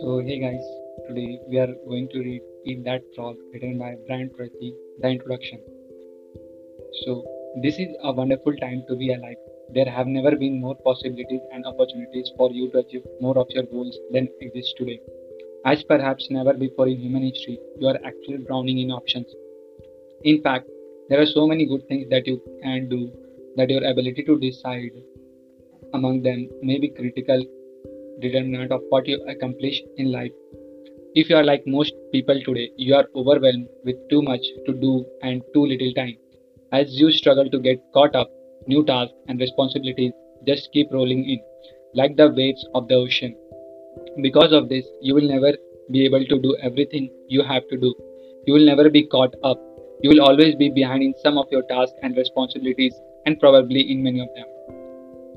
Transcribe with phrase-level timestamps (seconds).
[0.00, 0.64] So, hey guys,
[1.08, 5.60] today we are going to read Eat That Frog written by Brian Tracy, the introduction.
[7.04, 7.24] So,
[7.62, 9.36] this is a wonderful time to be alive.
[9.72, 13.62] There have never been more possibilities and opportunities for you to achieve more of your
[13.62, 15.00] goals than exist today.
[15.64, 19.34] As perhaps never before in human history, you are actually drowning in options.
[20.24, 20.68] In fact,
[21.08, 23.10] there are so many good things that you can do
[23.56, 24.90] that your ability to decide
[25.94, 27.42] among them may be critical
[28.20, 30.32] determinant of what you accomplish in life.
[31.14, 35.04] If you are like most people today, you are overwhelmed with too much to do
[35.22, 36.16] and too little time.
[36.72, 38.30] As you struggle to get caught up,
[38.66, 40.12] new tasks and responsibilities
[40.46, 41.40] just keep rolling in,
[41.94, 43.34] like the waves of the ocean.
[44.22, 45.52] Because of this, you will never
[45.90, 47.94] be able to do everything you have to do.
[48.46, 49.58] You will never be caught up.
[50.02, 54.02] You will always be behind in some of your tasks and responsibilities, and probably in
[54.02, 54.46] many of them.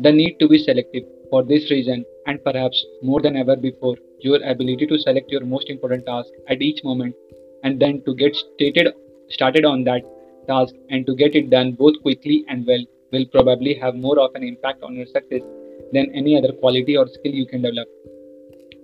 [0.00, 1.04] The need to be selective.
[1.30, 5.70] For this reason, and perhaps more than ever before, your ability to select your most
[5.70, 7.14] important task at each moment
[7.64, 8.88] and then to get stated,
[9.28, 10.02] started on that
[10.46, 14.34] task and to get it done both quickly and well will probably have more of
[14.34, 15.42] an impact on your success
[15.92, 17.88] than any other quality or skill you can develop.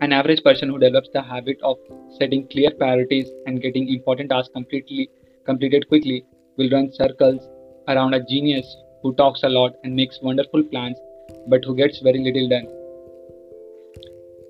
[0.00, 1.76] An average person who develops the habit of
[2.18, 5.10] setting clear priorities and getting important tasks completely
[5.46, 6.24] completed quickly
[6.56, 7.48] will run circles
[7.88, 10.98] around a genius who talks a lot and makes wonderful plans
[11.48, 12.66] but who gets very little done.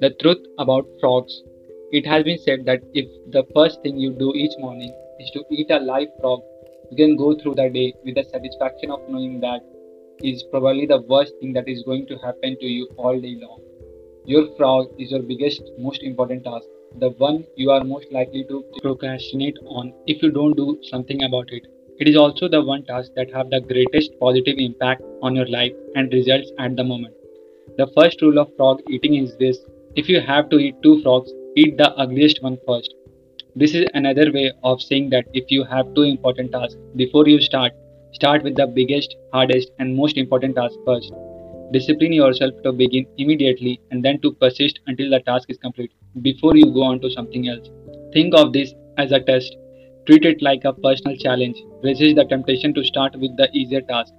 [0.00, 1.42] The truth about frogs
[1.92, 5.44] it has been said that if the first thing you do each morning is to
[5.50, 6.40] eat a live frog,
[6.90, 9.60] you can go through the day with the satisfaction of knowing that
[10.20, 13.60] is probably the worst thing that is going to happen to you all day long.
[14.24, 16.66] Your frog is your biggest, most important task,
[16.98, 21.52] the one you are most likely to procrastinate on if you don't do something about
[21.52, 21.62] it.
[22.00, 25.72] It is also the one task that have the greatest positive impact on your life
[25.94, 27.14] and results at the moment.
[27.76, 29.58] The first rule of frog eating is this
[29.96, 32.94] if you have to eat two frogs, eat the ugliest one first.
[33.56, 37.40] This is another way of saying that if you have two important tasks before you
[37.40, 37.72] start,
[38.12, 41.12] start with the biggest, hardest, and most important task first.
[41.72, 45.92] Discipline yourself to begin immediately and then to persist until the task is complete
[46.22, 47.68] before you go on to something else.
[48.12, 49.56] Think of this as a test
[50.06, 51.56] Treat it like a personal challenge.
[51.82, 54.12] Resist the temptation to start with the easier task.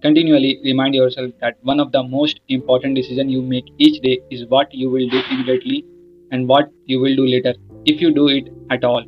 [0.00, 4.46] Continually remind yourself that one of the most important decisions you make each day is
[4.46, 5.84] what you will do immediately
[6.30, 7.52] and what you will do later,
[7.84, 9.04] if you do it at all.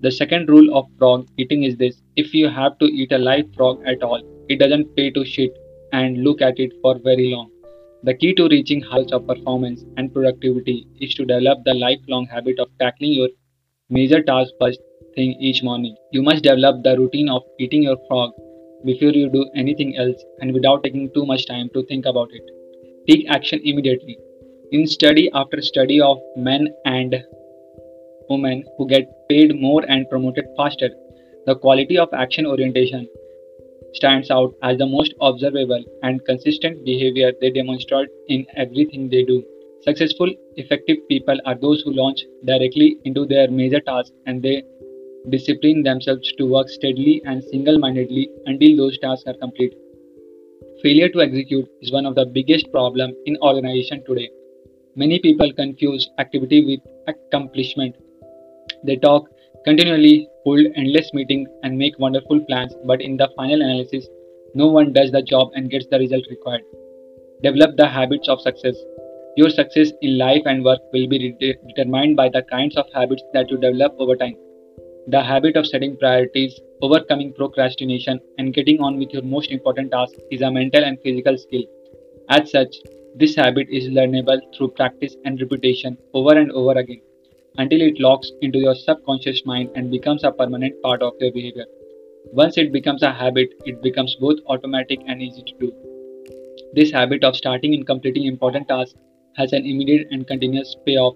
[0.00, 3.54] The second rule of frog eating is this if you have to eat a live
[3.54, 5.56] frog at all, it doesn't pay to sit
[5.92, 7.48] and look at it for very long.
[8.02, 12.58] The key to reaching heights of performance and productivity is to develop the lifelong habit
[12.58, 13.28] of tackling your
[13.90, 14.80] major tasks first
[15.14, 15.94] thing each morning.
[16.10, 18.32] You must develop the routine of eating your frog
[18.84, 22.42] before you do anything else and without taking too much time to think about it.
[23.08, 24.18] Take action immediately.
[24.72, 27.16] In study after study of men and
[28.28, 30.90] women who get paid more and promoted faster,
[31.46, 33.08] the quality of action orientation
[33.94, 39.42] stands out as the most observable and consistent behavior they demonstrate in everything they do.
[39.82, 44.64] Successful, effective people are those who launch directly into their major tasks and they
[45.30, 49.74] discipline themselves to work steadily and single mindedly until those tasks are complete.
[50.82, 54.30] Failure to execute is one of the biggest problems in organization today.
[54.94, 57.96] Many people confuse activity with accomplishment.
[58.84, 59.28] They talk
[59.64, 64.06] continually, hold endless meetings, and make wonderful plans, but in the final analysis,
[64.54, 66.62] no one does the job and gets the result required.
[67.42, 68.76] Develop the habits of success.
[69.36, 73.22] Your success in life and work will be de- determined by the kinds of habits
[73.34, 74.36] that you develop over time.
[75.08, 80.14] The habit of setting priorities, overcoming procrastination, and getting on with your most important task
[80.32, 81.62] is a mental and physical skill.
[82.28, 82.74] As such,
[83.14, 87.00] this habit is learnable through practice and repetition over and over again
[87.58, 91.66] until it locks into your subconscious mind and becomes a permanent part of your behavior.
[92.32, 95.72] Once it becomes a habit, it becomes both automatic and easy to do.
[96.74, 98.98] This habit of starting and completing important tasks
[99.36, 101.14] has an immediate and continuous payoff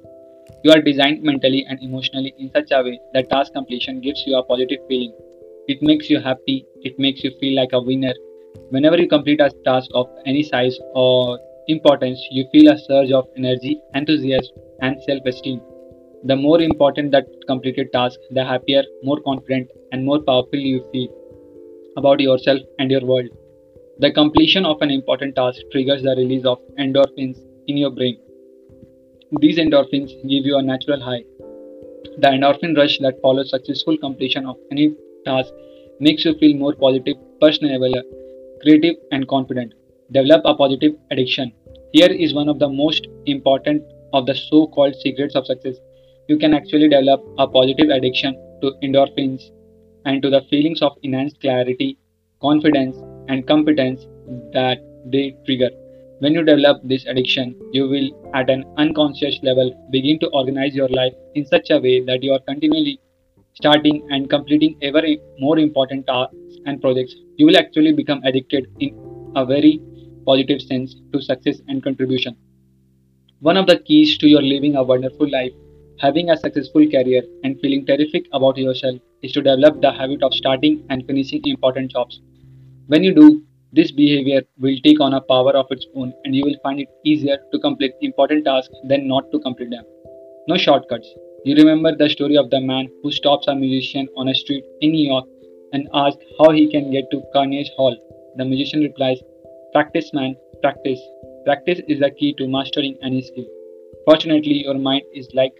[0.62, 4.36] you are designed mentally and emotionally in such a way that task completion gives you
[4.36, 5.12] a positive feeling.
[5.68, 8.14] It makes you happy, it makes you feel like a winner.
[8.70, 11.38] Whenever you complete a task of any size or
[11.68, 15.60] importance, you feel a surge of energy, enthusiasm, and self esteem.
[16.24, 21.08] The more important that completed task, the happier, more confident, and more powerful you feel
[21.96, 23.28] about yourself and your world.
[23.98, 28.18] The completion of an important task triggers the release of endorphins in your brain
[29.38, 31.22] these endorphins give you a natural high.
[32.18, 34.94] The endorphin rush that follows successful completion of any
[35.24, 35.52] task
[36.00, 37.92] makes you feel more positive, personable,
[38.62, 39.74] creative, and confident.
[40.10, 41.52] Develop a positive addiction.
[41.92, 45.76] Here is one of the most important of the so called secrets of success,
[46.28, 49.50] you can actually develop a positive addiction to endorphins
[50.06, 51.98] and to the feelings of enhanced clarity,
[52.40, 52.96] confidence,
[53.28, 54.06] and competence
[54.52, 55.70] that they trigger.
[56.20, 60.88] When you develop this addiction, you will, at an unconscious level, begin to organize your
[60.90, 63.00] life in such a way that you are continually
[63.54, 65.02] starting and completing ever
[65.38, 66.36] more important tasks
[66.66, 67.14] and projects.
[67.36, 69.80] You will actually become addicted in a very
[70.26, 72.36] positive sense to success and contribution.
[73.38, 75.52] One of the keys to your living a wonderful life,
[76.00, 80.34] having a successful career, and feeling terrific about yourself is to develop the habit of
[80.34, 82.20] starting and finishing important jobs.
[82.88, 86.44] When you do, this behavior will take on a power of its own and you
[86.44, 89.84] will find it easier to complete important tasks than not to complete them.
[90.48, 91.08] No shortcuts.
[91.44, 94.90] You remember the story of the man who stops a musician on a street in
[94.92, 95.24] New York
[95.72, 97.96] and asks how he can get to Carnegie Hall.
[98.36, 99.20] The musician replies,
[99.72, 101.00] Practice, man, practice.
[101.44, 103.46] Practice is the key to mastering any skill.
[104.04, 105.54] Fortunately, your mind is like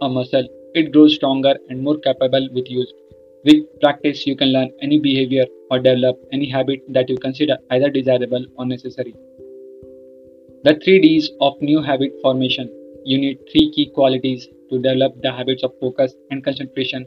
[0.00, 2.92] a muscle, it grows stronger and more capable with use.
[3.42, 7.88] With practice, you can learn any behavior or develop any habit that you consider either
[7.88, 9.14] desirable or necessary.
[10.64, 12.68] The three D's of new habit formation.
[13.04, 17.06] You need three key qualities to develop the habits of focus and concentration,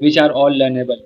[0.00, 0.96] which are all learnable.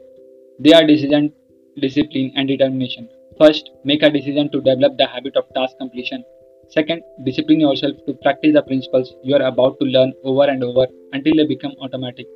[0.61, 1.33] They are decision,
[1.81, 3.09] discipline, and determination.
[3.37, 6.23] First, make a decision to develop the habit of task completion.
[6.69, 10.87] Second, discipline yourself to practice the principles you are about to learn over and over
[11.13, 12.27] until they become automatic.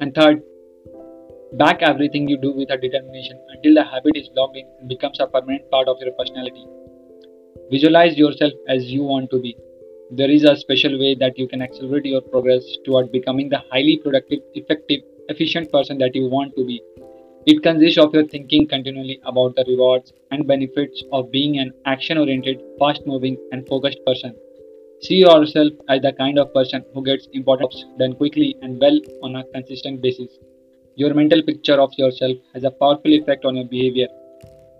[0.00, 0.42] And third,
[1.54, 5.18] Back everything you do with a determination until the habit is logged in and becomes
[5.18, 6.64] a permanent part of your personality.
[7.72, 9.56] Visualize yourself as you want to be.
[10.12, 13.96] There is a special way that you can accelerate your progress toward becoming the highly
[13.96, 16.80] productive, effective, efficient person that you want to be.
[17.46, 22.16] It consists of your thinking continually about the rewards and benefits of being an action
[22.16, 24.36] oriented, fast moving, and focused person.
[25.00, 29.00] See yourself as the kind of person who gets important jobs done quickly and well
[29.24, 30.38] on a consistent basis.
[30.96, 34.08] Your mental picture of yourself has a powerful effect on your behavior.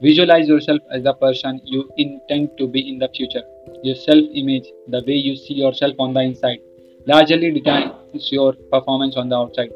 [0.03, 3.43] Visualize yourself as the person you intend to be in the future.
[3.83, 6.59] Your self image, the way you see yourself on the inside,
[7.07, 9.71] largely determines your performance on the outside.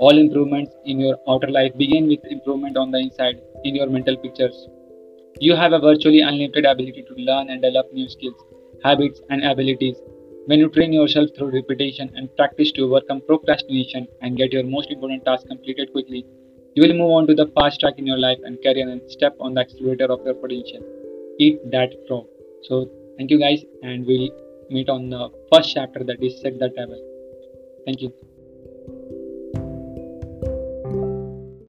[0.00, 4.16] All improvements in your outer life begin with improvement on the inside in your mental
[4.16, 4.68] pictures.
[5.40, 8.36] You have a virtually unlimited ability to learn and develop new skills,
[8.84, 9.96] habits, and abilities
[10.46, 14.90] when you train yourself through repetition and practice to overcome procrastination and get your most
[14.90, 16.26] important task completed quickly,
[16.74, 19.36] you will move on to the fast track in your life and career and step
[19.40, 20.82] on the accelerator of your potential.
[21.38, 22.26] Eat that frog.
[22.62, 24.30] So, thank you guys, and we'll
[24.70, 27.00] meet on the first chapter that is Set the Table.
[27.84, 28.12] Thank you.